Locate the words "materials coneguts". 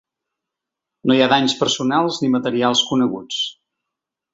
2.41-3.49